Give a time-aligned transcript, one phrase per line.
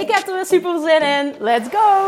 [0.00, 1.34] Ik heb er weer super zin in.
[1.38, 2.06] Let's go!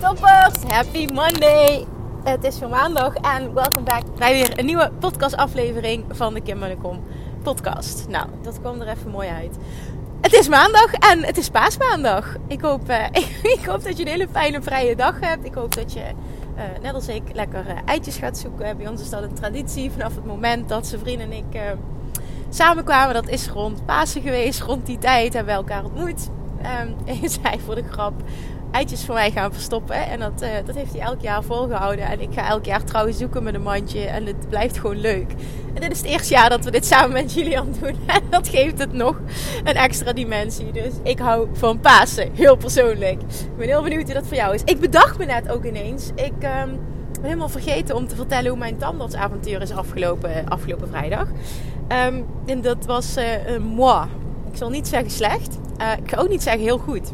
[0.00, 1.86] Toppers, happy Monday!
[2.24, 6.60] Het is weer maandag en welkom back bij weer een nieuwe podcastaflevering van de Kim
[7.42, 8.08] podcast.
[8.08, 9.56] Nou, dat kwam er even mooi uit.
[10.24, 12.36] Het is maandag en het is paasmaandag.
[12.46, 13.04] Ik hoop, uh,
[13.56, 15.44] ik, hoop dat je een hele fijne vrije dag hebt.
[15.44, 18.76] Ik hoop dat je, uh, net als ik, lekker uh, eitjes gaat zoeken.
[18.76, 21.44] Bij ons is dat een traditie vanaf het moment dat zijn vriend en ik
[22.48, 23.14] samenkwamen.
[23.14, 24.60] Dat is rond Pasen geweest.
[24.60, 26.28] Rond die tijd hebben we elkaar ontmoet.
[26.58, 28.14] Um, en zei voor de grap,
[28.74, 30.06] eitjes voor mij gaan verstoppen.
[30.06, 32.04] En dat, uh, dat heeft hij elk jaar volgehouden.
[32.04, 34.04] En ik ga elk jaar trouwens zoeken met een mandje.
[34.04, 35.32] En het blijft gewoon leuk.
[35.74, 37.96] En dit is het eerste jaar dat we dit samen met Julian doen.
[38.06, 39.20] En dat geeft het nog
[39.64, 40.72] een extra dimensie.
[40.72, 42.30] Dus ik hou van Pasen.
[42.34, 43.22] Heel persoonlijk.
[43.22, 44.62] Ik ben heel benieuwd hoe dat voor jou is.
[44.64, 46.10] Ik bedacht me net ook ineens.
[46.14, 46.80] Ik um,
[47.12, 51.28] ben helemaal vergeten om te vertellen hoe mijn tandartsavontuur is afgelopen, afgelopen vrijdag.
[52.06, 53.24] Um, en dat was uh,
[53.58, 54.06] moi.
[54.50, 55.58] Ik zal niet zeggen slecht.
[55.80, 57.12] Uh, ik ga ook niet zeggen heel goed.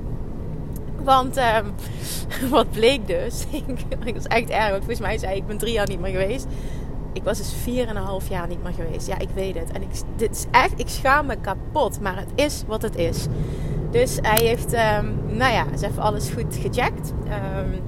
[1.02, 1.74] Want um,
[2.50, 3.46] wat bleek dus?
[4.04, 4.76] ik was echt erg.
[4.76, 6.46] Volgens mij zei ik, ben drie jaar niet meer geweest.
[7.12, 9.06] Ik was dus vier en een half jaar niet meer geweest.
[9.06, 9.70] Ja, ik weet het.
[9.70, 12.00] En ik, dit is echt, ik schaam me kapot.
[12.00, 13.26] Maar het is wat het is.
[13.90, 17.12] Dus hij heeft, um, nou ja, eens even alles goed gecheckt.
[17.24, 17.80] Um,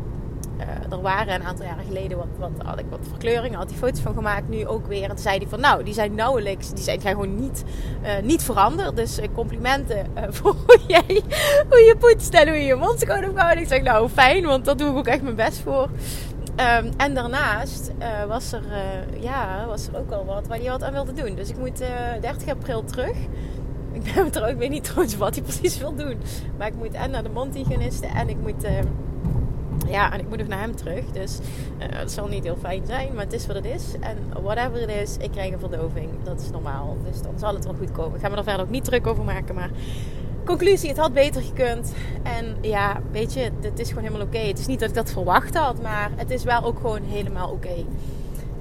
[0.92, 4.00] er waren een aantal jaren geleden wat, wat, had ik wat verkleuringen, had hij foto's
[4.00, 4.48] van gemaakt.
[4.48, 5.03] Nu ook weer.
[5.03, 7.64] En toen zei hij van, nou, die zijn nauwelijks, die zijn gewoon niet,
[8.03, 8.97] uh, niet veranderd.
[8.97, 11.22] Dus uh, complimenten voor hoe jij,
[11.69, 13.62] hoe je poetst en hoe je je mond schoon gehouden.
[13.62, 15.88] Ik zeg, nou, fijn, want daar doe ik ook echt mijn best voor.
[16.81, 17.91] Um, en daarnaast
[18.28, 18.62] was, er,
[19.20, 21.34] ja, was er ook al wat waar hij wat aan wilde doen.
[21.34, 21.82] Dus ik moet
[22.20, 23.16] 30 april terug.
[23.92, 26.19] Ik ben er ook weer niet trouwens wat hij precies wil doen.
[26.58, 28.64] Maar ik moet en naar de mondhygiëniste en ik moet
[29.88, 31.04] ja, en ik moet nog naar hem terug.
[31.04, 33.84] Dus uh, het zal niet heel fijn zijn, maar het is wat het is.
[34.00, 36.09] En whatever het is, ik krijg een verdoving.
[36.22, 36.97] Dat is normaal.
[37.10, 38.15] Dus dan zal het wel goed komen.
[38.15, 39.54] Ik ga me er verder ook niet druk over maken.
[39.54, 39.70] Maar
[40.44, 41.94] conclusie, het had beter gekund.
[42.22, 44.38] En ja, weet je, het is gewoon helemaal oké.
[44.38, 47.50] Het is niet dat ik dat verwacht had, maar het is wel ook gewoon helemaal
[47.50, 47.75] oké.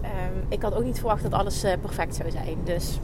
[0.03, 2.57] Um, ik had ook niet verwacht dat alles uh, perfect zou zijn.
[2.63, 2.99] Dus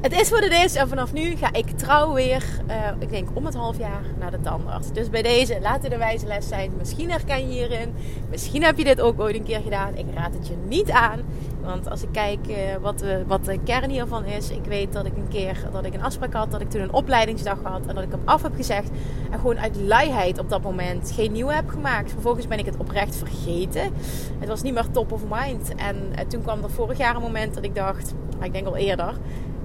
[0.00, 0.74] het is wat het is.
[0.74, 4.30] En vanaf nu ga ik trouw weer, uh, ik denk om het half jaar, naar
[4.30, 4.92] de tandarts.
[4.92, 6.72] Dus bij deze, laat het een wijze les zijn.
[6.78, 7.94] Misschien herken je hierin.
[8.30, 9.96] Misschien heb je dit ook ooit een keer gedaan.
[9.96, 11.20] Ik raad het je niet aan.
[11.62, 14.50] Want als ik kijk uh, wat, wat de kern hiervan is.
[14.50, 16.50] Ik weet dat ik een keer dat ik een afspraak had.
[16.50, 17.86] Dat ik toen een opleidingsdag had.
[17.86, 18.90] En dat ik hem af heb gezegd.
[19.30, 22.10] En gewoon uit luiheid op dat moment geen nieuwe heb gemaakt.
[22.10, 23.92] Vervolgens ben ik het oprecht vergeten.
[24.38, 25.74] Het was niet meer top of mind.
[25.74, 28.14] En toen kwam er vorig jaar een moment dat ik dacht.
[28.42, 29.14] Ik denk al eerder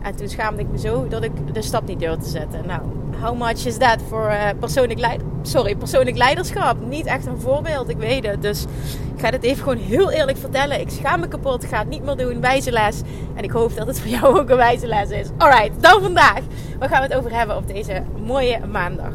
[0.06, 2.68] en toen schaamde ik me zo dat ik de stap niet durfde te zetten.
[2.68, 2.82] Nou,
[3.22, 6.78] how much is that voor uh, persoonlijk, leid Sorry, persoonlijk leiderschap?
[6.88, 8.42] Niet echt een voorbeeld, ik weet het.
[8.42, 8.66] Dus
[9.16, 10.80] ik ga dit even gewoon heel eerlijk vertellen.
[10.80, 12.42] Ik schaam me kapot, ga het niet meer doen.
[12.42, 13.02] Wijze les.
[13.36, 15.28] En ik hoop dat het voor jou ook een wijze les is.
[15.38, 16.40] Alright, dan vandaag.
[16.80, 19.12] Waar gaan we het over hebben op deze mooie maandag?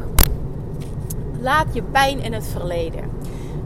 [1.39, 3.03] Laat je pijn in het verleden.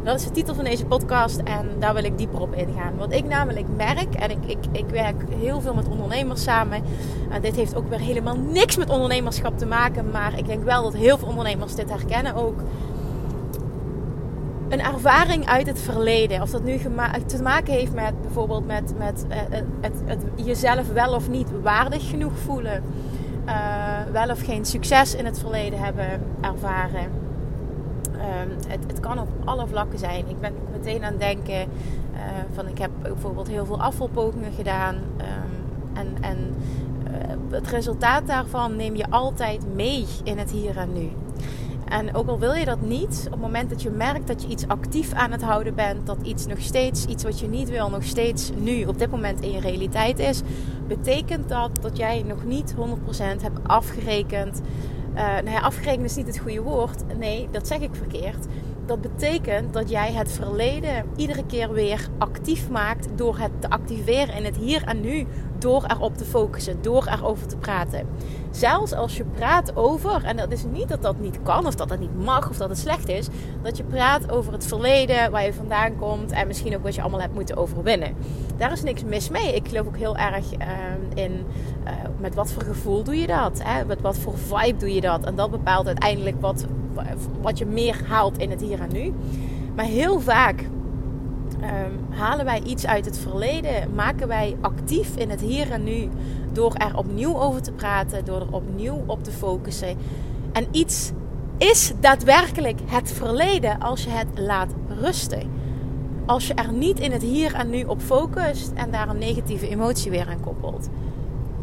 [0.06, 2.98] Dat is de titel van deze podcast en daar wil ik dieper op ingaan.
[2.98, 6.84] Wat ik namelijk merk, en ik, ik, ik werk heel veel met ondernemers samen.
[7.30, 10.12] En dit heeft ook weer helemaal niks met ondernemerschap te maken.
[10.12, 12.60] Maar ik denk wel dat heel veel ondernemers dit herkennen ook.
[14.70, 16.42] Een ervaring uit het verleden.
[16.42, 16.78] Of dat nu
[17.26, 21.50] te maken heeft met bijvoorbeeld met, met uh, het, het, het, jezelf wel of niet
[21.62, 22.84] waardig genoeg voelen.
[23.46, 23.54] Uh,
[24.12, 27.25] wel of geen succes in het verleden hebben ervaren
[28.16, 30.30] Um, het, het, kan op alle vlakken zijn.
[30.30, 31.62] Ik ben meteen aan het denken
[32.14, 32.20] uh,
[32.54, 34.96] van ik heb bijvoorbeeld heel veel afvalpogingen gedaan.
[34.96, 35.64] Um,
[35.94, 36.56] en en
[37.08, 41.10] uh, het resultaat daarvan neem je altijd mee in het hier en nu.
[41.86, 44.48] En ook al wil je dat niet, op het moment dat je merkt dat je
[44.48, 47.90] iets actief aan het houden bent, dat iets nog steeds, iets wat je niet wil,
[47.90, 50.42] nog steeds nu op dit moment in je realiteit is,
[50.88, 52.78] betekent dat dat jij nog niet 100%
[53.42, 54.62] hebt afgerekend
[55.16, 57.18] nou ja, afgerekend is niet het goede woord.
[57.18, 58.46] Nee, dat zeg ik verkeerd.
[58.86, 64.36] Dat betekent dat jij het verleden iedere keer weer actief maakt door het te activeren
[64.36, 65.28] in het hier en nu,
[65.58, 68.08] door erop te focussen, door erover te praten.
[68.52, 71.90] Zelfs als je praat over, en dat is niet dat dat niet kan, of dat
[71.90, 73.28] dat niet mag, of dat het slecht is,
[73.62, 77.02] dat je praat over het verleden, waar je vandaan komt en misschien ook wat je
[77.02, 78.16] allemaal hebt moeten overwinnen.
[78.58, 79.56] Daar is niks mis mee.
[79.56, 80.68] Ik geloof ook heel erg uh,
[81.14, 83.86] in uh, met wat voor gevoel doe je dat, hè?
[83.86, 85.24] met wat voor vibe doe je dat.
[85.24, 86.66] En dat bepaalt uiteindelijk wat,
[87.42, 89.14] wat je meer haalt in het hier en nu.
[89.76, 90.62] Maar heel vaak
[91.62, 96.10] um, halen wij iets uit het verleden, maken wij actief in het hier en nu
[96.54, 99.98] door er opnieuw over te praten, door er opnieuw op te focussen.
[100.52, 101.12] En iets
[101.58, 105.52] is daadwerkelijk het verleden als je het laat rusten.
[106.26, 109.70] Als je er niet in het hier en nu op focust en daar een negatieve
[109.70, 110.90] emotie weer aan koppelt,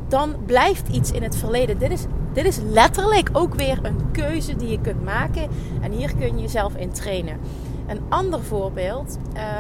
[0.09, 1.79] dan blijft iets in het verleden.
[1.79, 5.49] Dit is, dit is letterlijk ook weer een keuze die je kunt maken.
[5.81, 7.39] En hier kun je jezelf in trainen.
[7.87, 9.19] Een ander voorbeeld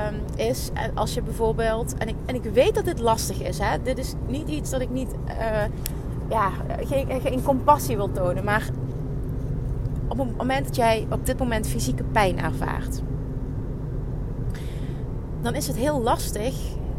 [0.08, 3.82] um, is als je bijvoorbeeld, en ik, en ik weet dat dit lastig is, hè?
[3.82, 5.62] dit is niet iets dat ik niet, uh,
[6.28, 8.68] ja, geen, geen compassie wil tonen, maar
[10.08, 13.02] op het moment dat jij op dit moment fysieke pijn ervaart,
[15.42, 16.54] dan is het heel lastig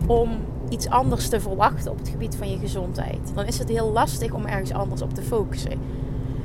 [0.06, 0.30] om
[0.74, 3.32] iets anders te verwachten op het gebied van je gezondheid.
[3.36, 5.80] Dan is het heel lastig om ergens anders op te focussen.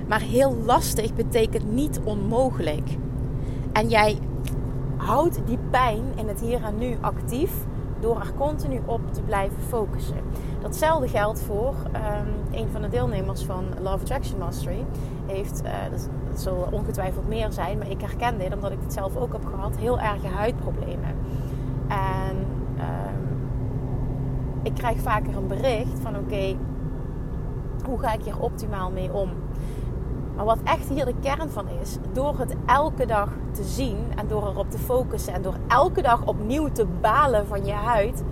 [0.09, 2.97] Maar heel lastig betekent niet onmogelijk.
[3.73, 4.19] En jij
[4.97, 7.53] houdt die pijn in het hier en nu actief
[8.01, 10.21] door er continu op te blijven focussen.
[10.61, 14.85] Datzelfde geldt voor um, een van de deelnemers van Love Attraction Mastery.
[15.27, 16.09] Heeft, uh, dat,
[16.45, 19.77] dat ongetwijfeld meer zijn, maar ik herken dit omdat ik het zelf ook heb gehad,
[19.77, 21.15] heel erge huidproblemen.
[21.89, 22.48] En
[24.69, 26.57] ik krijg vaker een bericht van oké,
[27.85, 29.31] hoe ga ik hier optimaal mee om?
[30.37, 34.29] Maar wat echt hier de kern van is, door het elke dag te zien en
[34.29, 38.23] door erop te focussen en door elke dag opnieuw te balen van je huid,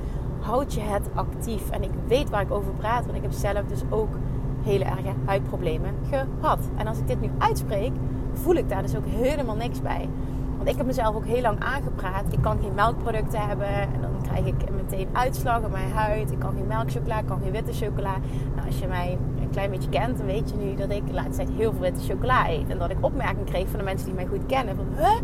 [0.41, 1.71] houd je het actief.
[1.71, 4.15] En ik weet waar ik over praat, want ik heb zelf dus ook
[4.63, 6.59] hele erge huidproblemen gehad.
[6.77, 7.93] En als ik dit nu uitspreek,
[8.33, 10.09] voel ik daar dus ook helemaal niks bij.
[10.57, 12.25] Want ik heb mezelf ook heel lang aangepraat.
[12.31, 13.69] Ik kan geen melkproducten hebben.
[13.69, 16.31] En dan krijg ik meteen uitslag op mijn huid.
[16.31, 18.15] Ik kan geen melkchocola, ik kan geen witte chocola.
[18.55, 21.13] Nou, als je mij een klein beetje kent, dan weet je nu dat ik de
[21.13, 22.69] laatste tijd heel veel witte chocola eet.
[22.69, 24.77] En dat ik opmerking kreeg van de mensen die mij goed kennen.
[24.77, 25.21] Van, huh?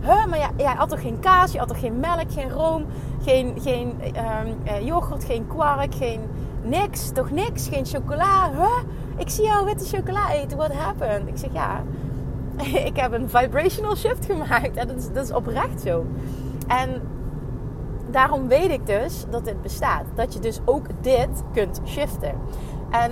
[0.00, 2.84] Huh, maar ja, jij had toch geen kaas, je had toch geen melk, geen room,
[3.22, 3.94] geen, geen
[4.46, 6.20] um, yoghurt, geen kwark, geen
[6.62, 8.50] niks, toch niks, geen chocola.
[8.56, 8.78] Huh?
[9.16, 11.28] Ik zie jou witte chocola eten, what happened?
[11.28, 11.82] Ik zeg ja,
[12.90, 14.76] ik heb een vibrational shift gemaakt.
[14.76, 16.06] En dat is, dat is oprecht zo.
[16.66, 17.02] En
[18.10, 20.04] daarom weet ik dus dat dit bestaat.
[20.14, 22.34] Dat je dus ook dit kunt shiften.
[22.90, 23.10] En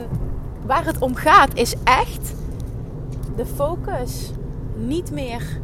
[0.66, 2.34] waar het om gaat is echt
[3.36, 4.32] de focus
[4.74, 5.60] niet meer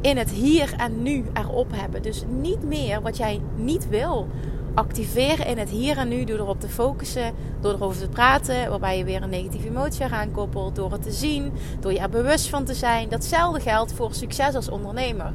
[0.00, 2.02] in het hier en nu erop hebben.
[2.02, 4.28] Dus niet meer wat jij niet wil
[4.78, 8.98] activeren in het hier en nu door erop te focussen, door erover te praten, waarbij
[8.98, 12.48] je weer een negatieve emotie eraan koppelt, door het te zien, door je er bewust
[12.48, 13.08] van te zijn.
[13.08, 15.32] Datzelfde geldt voor succes als ondernemer.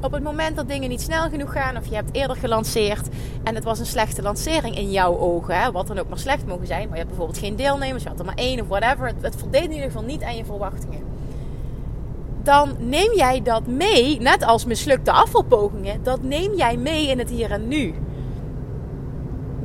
[0.00, 3.08] Op het moment dat dingen niet snel genoeg gaan, of je hebt eerder gelanceerd
[3.42, 6.46] en het was een slechte lancering in jouw ogen, hè, wat dan ook maar slecht
[6.46, 9.06] mogen zijn, maar je hebt bijvoorbeeld geen deelnemers, je had er maar één of whatever,
[9.06, 11.00] het, het voldeed in ieder geval niet aan je verwachtingen
[12.42, 17.30] dan neem jij dat mee, net als mislukte afvalpogingen, dat neem jij mee in het
[17.30, 17.94] hier en nu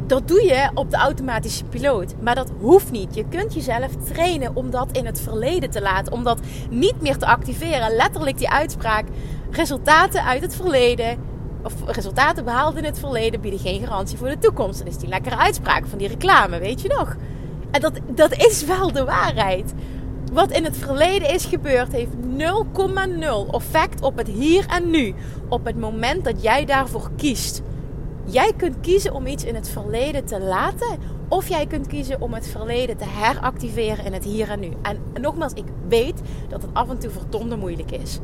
[0.08, 2.16] dat doe je op de automatische piloot.
[2.22, 3.16] Maar dat hoeft niet.
[3.16, 6.14] Je kunt jezelf trainen om dat in het verleden te laten.
[6.14, 7.96] Om dat niet meer te activeren.
[7.96, 9.06] Letterlijk die uitspraak.
[9.52, 11.18] Resultaten uit het verleden.
[11.64, 14.80] Of resultaten behaald in het verleden bieden geen garantie voor de toekomst.
[14.80, 17.16] Dat is die lekkere uitspraak van die reclame, weet je nog?
[17.72, 19.74] En dat, dat is wel de waarheid.
[20.34, 25.14] Wat in het verleden is gebeurd, heeft 0,0 effect op het hier en nu.
[25.50, 27.62] Op het moment dat jij daarvoor kiest.
[28.30, 30.98] Jij kunt kiezen om iets in het verleden te laten.
[31.28, 34.72] Of jij kunt kiezen om het verleden te heractiveren in het hier en nu.
[34.82, 38.20] En nogmaals, ik weet dat het af en toe verdomde moeilijk is.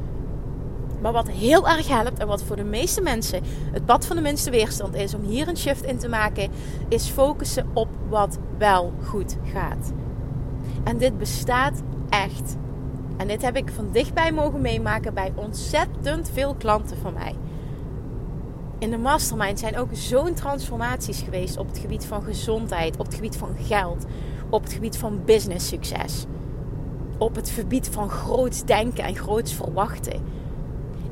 [1.01, 4.21] Maar wat heel erg helpt en wat voor de meeste mensen het pad van de
[4.21, 6.51] minste weerstand is om hier een shift in te maken,
[6.87, 9.91] is focussen op wat wel goed gaat.
[10.83, 12.57] En dit bestaat echt.
[13.17, 17.35] En dit heb ik van dichtbij mogen meemaken bij ontzettend veel klanten van mij
[18.79, 23.15] in de mastermind zijn ook zo'n transformaties geweest op het gebied van gezondheid, op het
[23.15, 24.05] gebied van geld,
[24.49, 26.25] op het gebied van business succes,
[27.17, 30.21] op het gebied van groots denken en groots verwachten.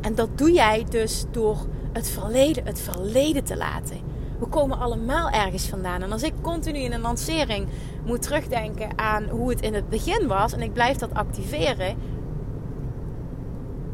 [0.01, 1.57] En dat doe jij dus door
[1.91, 3.97] het verleden het verleden te laten.
[4.39, 6.01] We komen allemaal ergens vandaan.
[6.01, 7.67] En als ik continu in een lancering
[8.05, 11.95] moet terugdenken aan hoe het in het begin was en ik blijf dat activeren,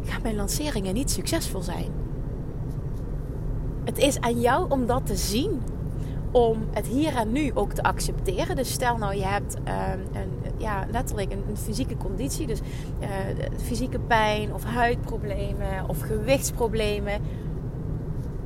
[0.03, 2.06] gaat mijn lanceringen niet succesvol zijn.
[3.87, 5.61] Het is aan jou om dat te zien.
[6.31, 8.55] Om het hier en nu ook te accepteren.
[8.55, 12.47] Dus stel nou, je hebt ehm, een, ja, letterlijk een, fysieke conditie.
[12.47, 12.59] Dus
[12.99, 13.07] uh,
[13.63, 17.21] fysieke pijn of huidproblemen of gewichtsproblemen.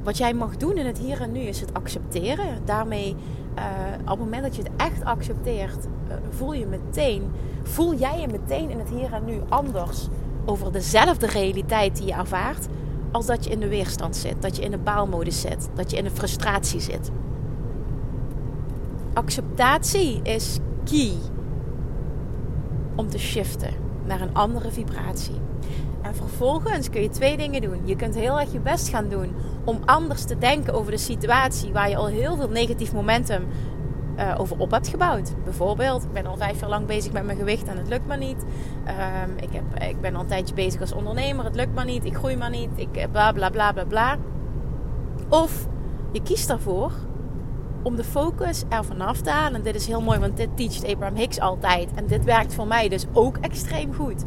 [0.04, 2.66] Wat jij mag doen in het hier en nu is het accepteren.
[2.66, 3.16] Daarmee,
[3.58, 3.64] uh,
[4.02, 7.32] op het moment dat je het echt accepteert, uh, voel je meteen,
[7.64, 10.08] voel jij je meteen in het hier en nu anders
[10.46, 12.68] over dezelfde realiteit die je ervaart,
[13.12, 15.98] als dat je in de weerstand zit, dat je in de baalmodus zit, dat je
[15.98, 17.12] in de frustratie zit.
[19.14, 21.14] Acceptatie is key
[22.96, 23.74] om te shiften
[24.06, 25.40] naar een andere vibratie.
[26.02, 27.82] En vervolgens kun je twee dingen doen.
[27.84, 31.74] Je kunt heel erg je best gaan doen om anders te denken over de situatie
[31.74, 33.48] waar je al heel veel negatief momentum
[34.22, 35.34] uh, over op hebt gebouwd.
[35.44, 38.18] Bijvoorbeeld, ik ben al vijf jaar lang bezig met mijn gewicht en het lukt maar
[38.18, 38.46] niet.
[38.88, 42.06] Um, ik, heb, ik ben al een tijdje bezig als ondernemer, het lukt maar niet.
[42.06, 42.70] Ik groei maar niet.
[42.76, 44.18] Ik eh, bla bla bla bla bla.
[45.30, 45.68] Of
[46.12, 46.92] je kiest daarvoor
[47.84, 49.56] om de focus er vanaf te halen.
[49.56, 51.90] En dit is heel mooi, want dit teacht Abraham Hicks altijd.
[51.96, 54.24] En dit werkt voor mij dus ook extreem goed.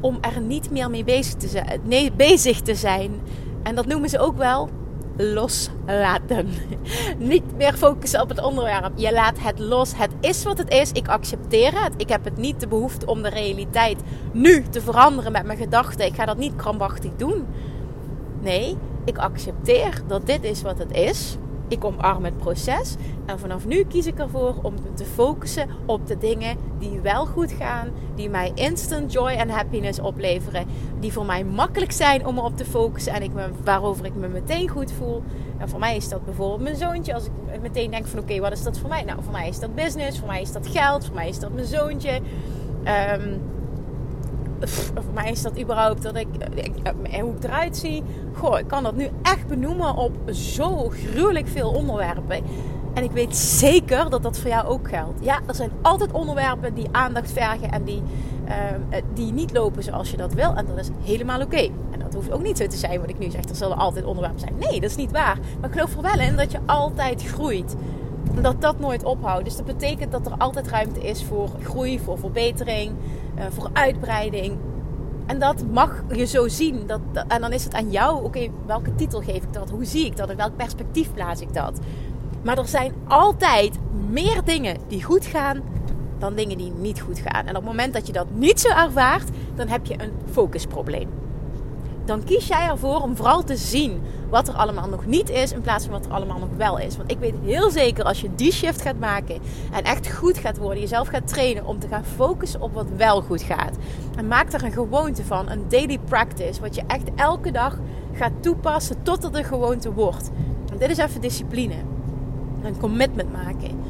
[0.00, 1.80] Om er niet meer mee bezig te zijn.
[1.82, 3.20] Nee, bezig te zijn.
[3.62, 4.68] En dat noemen ze ook wel
[5.16, 6.48] loslaten.
[7.18, 8.92] Niet meer focussen op het onderwerp.
[8.94, 9.96] Je laat het los.
[9.96, 10.92] Het is wat het is.
[10.92, 11.92] Ik accepteer het.
[11.96, 14.00] Ik heb het niet de behoefte om de realiteit
[14.32, 16.06] nu te veranderen met mijn gedachten.
[16.06, 17.46] Ik ga dat niet krampachtig doen.
[18.40, 21.36] Nee, ik accepteer dat dit is wat het is.
[21.68, 26.18] Ik omarm het proces en vanaf nu kies ik ervoor om te focussen op de
[26.18, 30.66] dingen die wel goed gaan, die mij instant joy en happiness opleveren,
[31.00, 34.28] die voor mij makkelijk zijn om erop te focussen en ik me, waarover ik me
[34.28, 35.22] meteen goed voel.
[35.58, 37.14] En voor mij is dat bijvoorbeeld mijn zoontje.
[37.14, 39.02] Als ik meteen denk van oké, wat is dat voor mij?
[39.04, 41.52] Nou, voor mij is dat business, voor mij is dat geld, voor mij is dat
[41.52, 42.20] mijn zoontje.
[43.20, 43.40] Um,
[44.68, 46.72] voor mij is dat überhaupt dat ik, ik,
[47.20, 48.02] hoe ik eruit zie.
[48.32, 52.42] Goh, ik kan dat nu echt benoemen op zo gruwelijk veel onderwerpen.
[52.94, 55.24] En ik weet zeker dat dat voor jou ook geldt.
[55.24, 58.02] Ja, er zijn altijd onderwerpen die aandacht vergen en die,
[58.48, 58.52] uh,
[59.14, 60.54] die niet lopen zoals je dat wil.
[60.54, 61.70] En dat is helemaal oké.
[61.90, 63.44] En dat hoeft ook niet zo te zijn wat ik nu zeg.
[63.44, 64.54] Er zullen altijd onderwerpen zijn.
[64.58, 65.38] Nee, dat is niet waar.
[65.60, 67.76] Maar ik geloof er wel in dat je altijd groeit.
[68.40, 69.44] Dat dat nooit ophoudt.
[69.44, 72.92] Dus dat betekent dat er altijd ruimte is voor groei, voor verbetering,
[73.38, 74.56] uh, voor uitbreiding.
[75.26, 76.86] En dat mag je zo zien.
[76.86, 79.70] Dat, en dan is het aan jou, oké, welke titel geef ik dat?
[79.70, 80.30] Hoe zie ik dat?
[80.30, 81.78] In welk perspectief plaats ik dat?
[82.42, 83.78] Maar er zijn altijd
[84.08, 85.62] meer dingen die goed gaan
[86.18, 87.46] dan dingen die niet goed gaan.
[87.46, 91.08] En op het moment dat je dat niet zo ervaart, dan heb je een focusprobleem
[92.04, 95.60] dan kies jij ervoor om vooral te zien wat er allemaal nog niet is in
[95.60, 96.96] plaats van wat er allemaal nog wel is.
[96.96, 99.40] Want ik weet heel zeker als je die shift gaat maken
[99.72, 103.22] en echt goed gaat worden, jezelf gaat trainen om te gaan focussen op wat wel
[103.22, 103.76] goed gaat.
[104.16, 107.78] En maak er een gewoonte van, een daily practice, wat je echt elke dag
[108.12, 110.30] gaat toepassen tot het een gewoonte wordt.
[110.72, 111.74] En dit is even discipline.
[112.62, 113.82] Een commitment maken.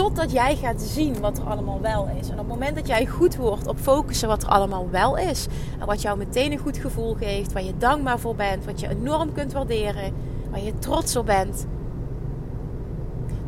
[0.00, 2.28] Totdat jij gaat zien wat er allemaal wel is.
[2.28, 5.46] En op het moment dat jij goed wordt op focussen wat er allemaal wel is.
[5.78, 7.52] En wat jou meteen een goed gevoel geeft.
[7.52, 8.64] Waar je dankbaar voor bent.
[8.64, 10.12] Wat je enorm kunt waarderen.
[10.50, 11.66] Waar je trots op bent.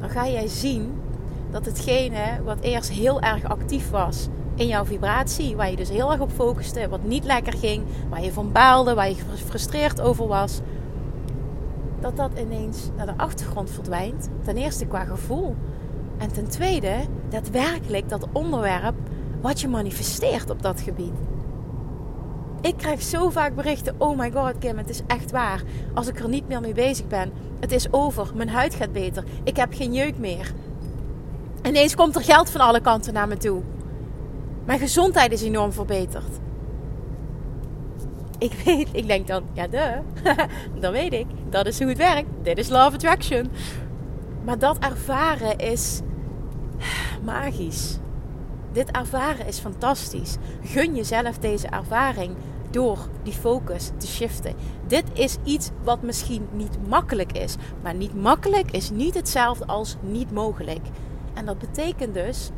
[0.01, 0.93] Dan ga jij zien
[1.51, 5.57] dat hetgene wat eerst heel erg actief was in jouw vibratie.
[5.57, 6.89] Waar je dus heel erg op focuste.
[6.89, 7.85] Wat niet lekker ging.
[8.11, 8.95] Waar je van baalde.
[8.95, 10.61] Waar je gefrustreerd over was.
[12.01, 14.29] Dat dat ineens naar de achtergrond verdwijnt.
[14.45, 15.57] Ten eerste qua gevoel.
[16.23, 16.97] En ten tweede,
[17.29, 18.95] daadwerkelijk dat onderwerp
[19.41, 21.13] wat je manifesteert op dat gebied.
[22.61, 25.63] Ik krijg zo vaak berichten: Oh my god, Kim, het is echt waar.
[25.95, 28.31] Als ik er niet meer mee bezig ben, het is over.
[28.35, 29.25] Mijn huid gaat beter.
[29.45, 30.53] Ik heb geen jeuk meer.
[31.63, 33.63] Ineens komt er geld van alle kanten naar me toe.
[34.65, 36.41] Mijn gezondheid is enorm verbeterd.
[38.39, 39.99] Ik weet, ik denk dan, ja, de,
[40.81, 41.27] dan weet ik.
[41.51, 42.29] Dat is hoe het werkt.
[42.43, 43.51] Dit is Love Attraction.
[44.45, 46.01] Maar dat ervaren is
[47.25, 47.99] magisch.
[48.73, 50.37] Dit ervaren is fantastisch.
[50.63, 52.35] Gun jezelf deze ervaring
[52.71, 54.55] door die focus te shiften.
[54.87, 57.57] Dit is iets wat misschien niet makkelijk is.
[57.83, 60.87] Maar niet makkelijk is niet hetzelfde als niet mogelijk.
[61.35, 62.51] En dat betekent dus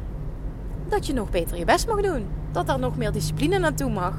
[0.88, 2.26] dat je nog beter je best mag doen.
[2.52, 4.14] Dat er nog meer discipline naartoe mag.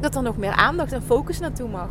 [0.00, 1.88] Dat er nog meer aandacht en focus naartoe mag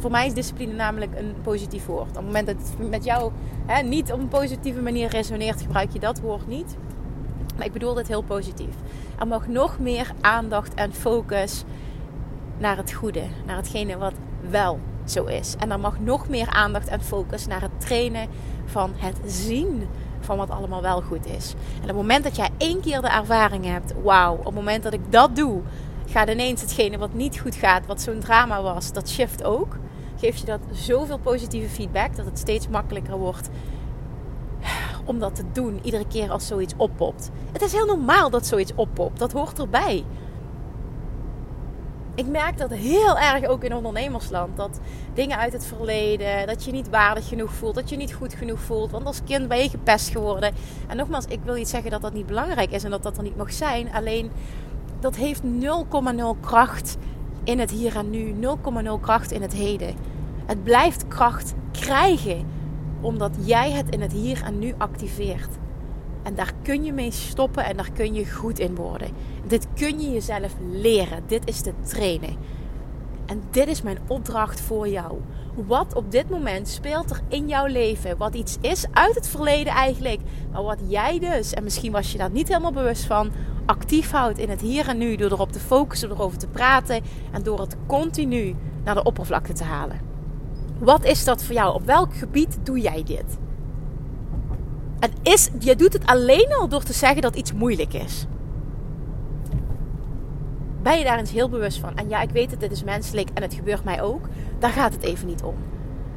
[0.00, 2.08] voor mij is discipline namelijk een positief woord.
[2.08, 3.32] Op het moment dat het met jou
[3.66, 6.76] hè, niet op een positieve manier resoneert, gebruik je dat woord niet.
[7.56, 8.74] Maar ik bedoel dit heel positief.
[9.18, 11.64] Er mag nog meer aandacht en focus
[12.58, 14.14] naar het goede, naar hetgene wat
[14.50, 15.54] wel zo is.
[15.58, 18.28] En er mag nog meer aandacht en focus naar het trainen
[18.64, 19.88] van het zien
[20.20, 21.54] van wat allemaal wel goed is.
[21.74, 24.82] En op het moment dat jij één keer de ervaring hebt, wauw, op het moment
[24.82, 25.60] dat ik dat doe,
[26.06, 29.76] gaat ineens hetgene wat niet goed gaat, wat zo'n drama was, dat shift ook.
[30.20, 33.50] Geef je dat zoveel positieve feedback dat het steeds makkelijker wordt
[35.04, 35.80] om dat te doen.
[35.82, 37.30] Iedere keer als zoiets oppopt.
[37.52, 39.18] Het is heel normaal dat zoiets oppopt.
[39.18, 40.04] Dat hoort erbij.
[42.14, 44.56] Ik merk dat heel erg ook in ondernemersland.
[44.56, 44.80] Dat
[45.14, 48.60] dingen uit het verleden, dat je niet waardig genoeg voelt, dat je niet goed genoeg
[48.60, 48.90] voelt.
[48.90, 50.54] Want als kind ben je gepest geworden.
[50.88, 53.22] En nogmaals, ik wil niet zeggen dat dat niet belangrijk is en dat dat er
[53.22, 53.92] niet mag zijn.
[53.92, 54.30] Alleen
[55.00, 56.96] dat heeft 0,0 kracht
[57.44, 60.09] in het hier en nu, 0,0 kracht in het heden.
[60.50, 62.46] Het blijft kracht krijgen
[63.00, 65.48] omdat jij het in het hier en nu activeert.
[66.22, 69.10] En daar kun je mee stoppen en daar kun je goed in worden.
[69.46, 71.22] Dit kun je jezelf leren.
[71.26, 72.36] Dit is te trainen.
[73.26, 75.20] En dit is mijn opdracht voor jou.
[75.66, 78.16] Wat op dit moment speelt er in jouw leven?
[78.16, 80.20] Wat iets is uit het verleden eigenlijk.
[80.52, 83.30] Maar wat jij dus, en misschien was je daar niet helemaal bewust van,
[83.66, 85.16] actief houdt in het hier en nu.
[85.16, 87.02] Door erop te focussen, door erover te praten.
[87.32, 90.09] En door het continu naar de oppervlakte te halen.
[90.80, 91.74] Wat is dat voor jou?
[91.74, 93.38] Op welk gebied doe jij dit?
[94.98, 98.26] Het is, je doet het alleen al door te zeggen dat iets moeilijk is.
[100.82, 101.96] Ben je daar eens heel bewust van?
[101.96, 104.28] En ja, ik weet het, dit is menselijk en het gebeurt mij ook.
[104.58, 105.54] Daar gaat het even niet om.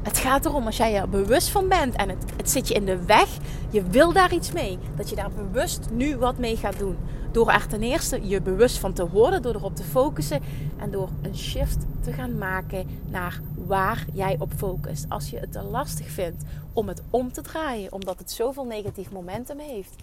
[0.04, 2.86] Het gaat erom als jij er bewust van bent en het, het zit je in
[2.86, 3.38] de weg,
[3.70, 6.98] je wil daar iets mee, dat je daar bewust nu wat mee gaat doen.
[7.32, 10.42] Door er ten eerste je bewust van te worden, door erop te focussen
[10.78, 15.06] en door een shift te gaan maken naar waar jij op focust.
[15.10, 16.44] Als je het te lastig vindt
[16.74, 19.96] om het om te draaien, omdat het zoveel negatief momentum heeft,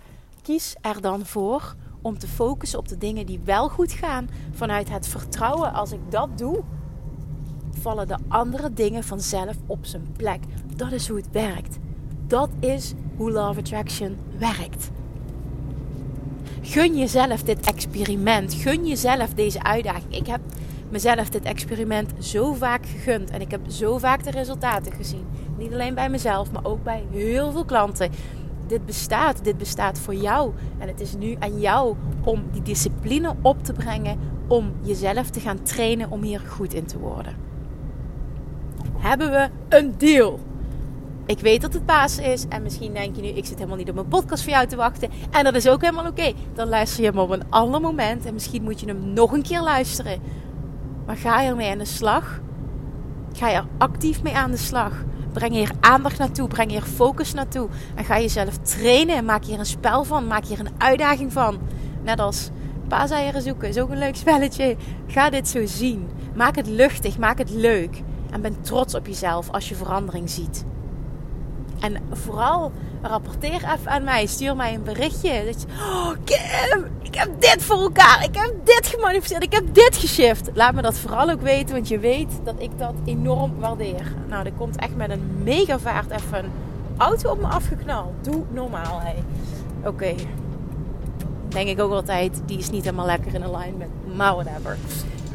[0.43, 4.91] kies er dan voor om te focussen op de dingen die wel goed gaan vanuit
[4.91, 5.73] het vertrouwen.
[5.73, 6.63] Als ik dat doe,
[7.81, 10.41] vallen de andere dingen vanzelf op zijn plek.
[10.77, 11.79] Dat is hoe het werkt.
[12.27, 14.91] Dat is hoe Love Attraction werkt.
[16.61, 18.55] Gun jezelf dit experiment.
[18.55, 20.17] Gun jezelf deze uitdaging.
[20.17, 20.41] Ik heb
[20.89, 23.31] mezelf dit experiment zo vaak gegund.
[23.31, 25.27] En ik heb zo vaak de resultaten gezien.
[25.59, 28.11] Niet alleen bij mezelf, maar ook bij heel veel klanten.
[28.67, 29.45] Dit bestaat.
[29.45, 30.53] Dit bestaat voor jou.
[30.79, 34.19] En het is nu aan jou om die discipline op te brengen.
[34.49, 37.50] Om jezelf te gaan trainen om hier goed in te worden.
[39.01, 40.41] Hebben we een deal?
[41.27, 42.47] Ik weet dat het paas is.
[42.49, 44.77] En misschien denk je nu, ik zit helemaal niet op mijn podcast voor jou te
[44.77, 45.11] wachten.
[45.31, 46.33] En dat is ook helemaal oké.
[46.55, 48.25] Dan luister je hem op een ander moment.
[48.25, 50.21] En misschien moet je hem nog een keer luisteren.
[51.07, 52.41] Maar ga ermee aan de slag.
[53.33, 54.93] Ga je er actief mee aan de slag.
[55.33, 56.49] Breng je er aandacht naartoe.
[56.49, 57.69] Breng je er focus naartoe.
[57.95, 59.25] En ga jezelf trainen.
[59.25, 60.27] Maak je er een spel van.
[60.27, 61.59] Maak je er een uitdaging van.
[62.03, 62.51] Net als
[62.89, 63.69] paaseieren zoeken.
[63.69, 64.77] Is ook een leuk spelletje.
[65.07, 66.09] Ga dit zo zien.
[66.35, 67.19] Maak het luchtig.
[67.19, 68.03] Maak het leuk.
[68.31, 70.65] En ben trots op jezelf als je verandering ziet.
[71.81, 74.27] En vooral rapporteer even aan mij.
[74.27, 75.45] Stuur mij een berichtje.
[75.45, 78.25] Dat je, oh Kim, ik heb dit voor elkaar.
[78.25, 79.43] Ik heb dit gemanifesteerd.
[79.43, 80.51] Ik heb dit geshift.
[80.55, 81.75] Laat me dat vooral ook weten.
[81.75, 84.13] Want je weet dat ik dat enorm waardeer.
[84.29, 86.51] Nou, er komt echt met een mega vaart even een
[86.97, 88.13] auto op me afgeknald.
[88.21, 89.15] Doe normaal, hé.
[89.89, 90.15] Oké.
[91.49, 92.43] Denk ik ook altijd.
[92.47, 93.91] Die is niet helemaal lekker in alignment.
[94.17, 94.77] Maar whatever.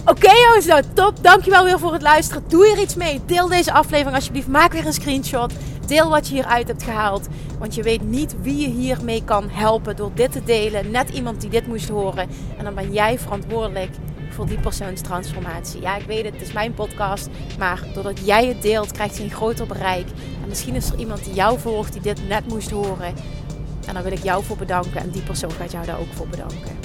[0.08, 1.24] Oké jongens, nou top.
[1.24, 2.44] Dankjewel weer voor het luisteren.
[2.48, 3.22] Doe er iets mee.
[3.26, 4.48] Deel deze aflevering alsjeblieft.
[4.48, 5.54] Maak weer een screenshot.
[5.88, 7.28] Deel wat je hieruit hebt gehaald.
[7.60, 10.92] Want je weet niet wie je hiermee kan helpen door dit te delen.
[10.92, 12.30] Net iemand die dit moest horen.
[12.58, 13.92] En dan ben jij verantwoordelijk
[14.30, 15.82] voor die persoonstransformatie.
[15.82, 17.30] Ja, ik weet het, het is mijn podcast.
[17.60, 20.08] Maar doordat jij het deelt, krijgt hij een groter bereik.
[20.42, 23.14] En misschien is er iemand die jou volgt die dit net moest horen.
[23.88, 25.02] En dan wil ik jou voor bedanken.
[25.02, 26.85] En die persoon gaat jou daar ook voor bedanken.